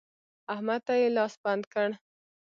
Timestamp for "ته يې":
0.87-1.07